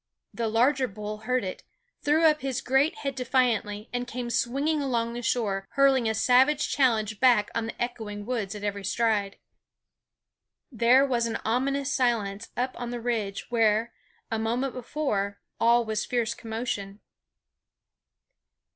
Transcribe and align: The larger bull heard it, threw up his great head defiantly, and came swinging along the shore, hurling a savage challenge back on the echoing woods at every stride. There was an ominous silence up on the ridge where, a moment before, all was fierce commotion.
The 0.33 0.47
larger 0.47 0.87
bull 0.87 1.19
heard 1.29 1.43
it, 1.43 1.61
threw 2.01 2.25
up 2.25 2.41
his 2.41 2.59
great 2.59 2.95
head 2.97 3.13
defiantly, 3.13 3.87
and 3.93 4.07
came 4.07 4.31
swinging 4.31 4.81
along 4.81 5.13
the 5.13 5.21
shore, 5.21 5.67
hurling 5.73 6.09
a 6.09 6.15
savage 6.15 6.71
challenge 6.71 7.19
back 7.19 7.51
on 7.53 7.67
the 7.67 7.79
echoing 7.79 8.25
woods 8.25 8.55
at 8.55 8.63
every 8.63 8.83
stride. 8.83 9.37
There 10.71 11.05
was 11.05 11.27
an 11.27 11.37
ominous 11.45 11.93
silence 11.93 12.49
up 12.57 12.71
on 12.81 12.89
the 12.89 12.99
ridge 12.99 13.51
where, 13.51 13.93
a 14.31 14.39
moment 14.39 14.73
before, 14.73 15.39
all 15.59 15.85
was 15.85 16.03
fierce 16.03 16.33
commotion. 16.33 16.99